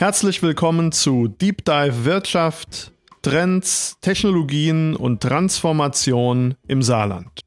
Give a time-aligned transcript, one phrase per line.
[0.00, 7.42] Herzlich willkommen zu Deep Dive Wirtschaft, Trends, Technologien und Transformation im Saarland.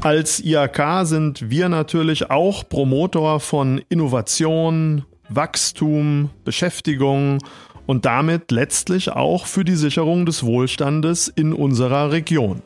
[0.00, 7.38] Als IAK sind wir natürlich auch Promotor von Innovation, Wachstum, Beschäftigung
[7.86, 12.62] und damit letztlich auch für die Sicherung des Wohlstandes in unserer Region.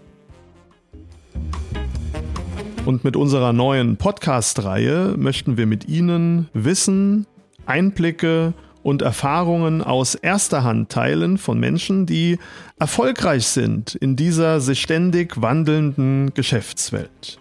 [2.87, 7.27] Und mit unserer neuen Podcast-Reihe möchten wir mit Ihnen Wissen,
[7.71, 8.53] Einblicke
[8.83, 12.39] und Erfahrungen aus erster Hand teilen von Menschen, die
[12.79, 17.39] erfolgreich sind in dieser sich ständig wandelnden Geschäftswelt.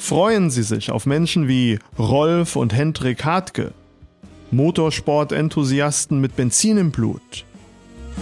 [0.00, 3.72] Freuen Sie sich auf Menschen wie Rolf und Hendrik Hartke,
[4.50, 7.44] Motorsport-Enthusiasten mit Benzin im Blut,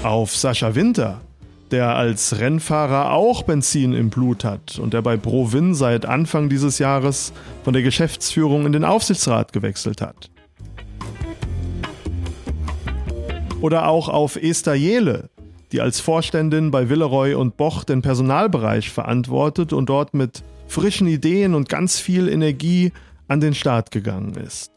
[0.02, 1.20] auf Sascha Winter,
[1.70, 6.78] der als Rennfahrer auch Benzin im Blut hat und der bei ProWin seit Anfang dieses
[6.78, 7.32] Jahres
[7.64, 10.30] von der Geschäftsführung in den Aufsichtsrat gewechselt hat.
[13.60, 15.30] Oder auch auf Esther Jele,
[15.72, 21.54] die als Vorständin bei Villeroy und Boch den Personalbereich verantwortet und dort mit frischen Ideen
[21.54, 22.92] und ganz viel Energie
[23.26, 24.70] an den Start gegangen ist.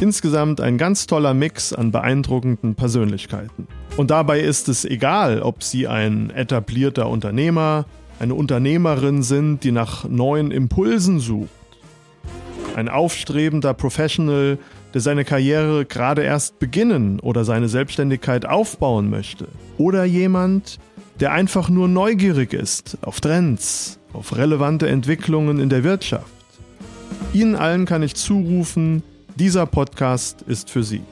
[0.00, 3.66] Insgesamt ein ganz toller Mix an beeindruckenden Persönlichkeiten.
[3.98, 7.84] Und dabei ist es egal, ob Sie ein etablierter Unternehmer,
[8.20, 11.48] eine Unternehmerin sind, die nach neuen Impulsen sucht,
[12.76, 14.58] ein aufstrebender Professional,
[14.94, 20.78] der seine Karriere gerade erst beginnen oder seine Selbstständigkeit aufbauen möchte, oder jemand,
[21.18, 26.30] der einfach nur neugierig ist auf Trends, auf relevante Entwicklungen in der Wirtschaft.
[27.32, 29.02] Ihnen allen kann ich zurufen,
[29.34, 31.02] dieser Podcast ist für Sie.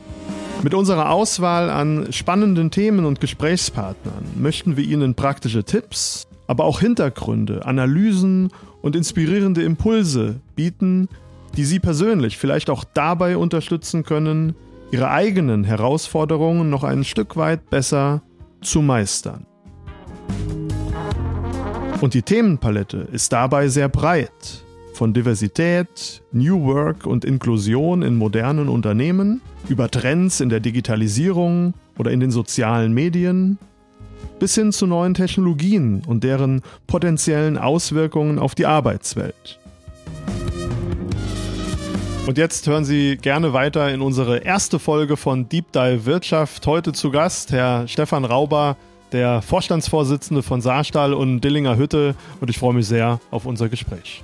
[0.67, 6.81] Mit unserer Auswahl an spannenden Themen und Gesprächspartnern möchten wir Ihnen praktische Tipps, aber auch
[6.81, 8.50] Hintergründe, Analysen
[8.83, 11.09] und inspirierende Impulse bieten,
[11.56, 14.56] die Sie persönlich vielleicht auch dabei unterstützen können,
[14.91, 18.22] Ihre eigenen Herausforderungen noch ein Stück weit besser
[18.60, 19.47] zu meistern.
[22.00, 28.69] Und die Themenpalette ist dabei sehr breit von Diversität, New Work und Inklusion in modernen
[28.69, 33.59] Unternehmen, über Trends in der Digitalisierung oder in den sozialen Medien,
[34.38, 39.59] bis hin zu neuen Technologien und deren potenziellen Auswirkungen auf die Arbeitswelt.
[42.27, 46.66] Und jetzt hören Sie gerne weiter in unsere erste Folge von Deep Dive Wirtschaft.
[46.66, 48.77] Heute zu Gast Herr Stefan Rauber,
[49.12, 52.16] der Vorstandsvorsitzende von Saarstahl und Dillinger Hütte.
[52.41, 54.22] Und ich freue mich sehr auf unser Gespräch.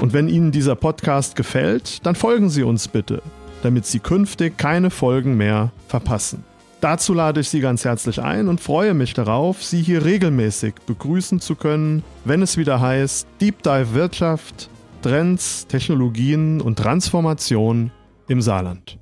[0.00, 3.22] Und wenn Ihnen dieser Podcast gefällt, dann folgen Sie uns bitte,
[3.62, 6.44] damit Sie künftig keine Folgen mehr verpassen.
[6.80, 11.40] Dazu lade ich Sie ganz herzlich ein und freue mich darauf, Sie hier regelmäßig begrüßen
[11.40, 14.70] zu können, wenn es wieder heißt Deep Dive Wirtschaft,
[15.02, 17.90] Trends, Technologien und Transformation
[18.28, 18.98] im Saarland.